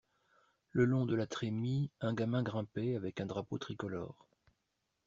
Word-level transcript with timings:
Le 0.71 0.85
long 0.85 1.05
de 1.05 1.13
la 1.15 1.27
trémie 1.27 1.91
un 1.99 2.15
gamin 2.15 2.41
grimpait 2.41 2.95
avec 2.95 3.21
un 3.21 3.27
drapeau 3.27 3.59
tricolore. 3.59 4.25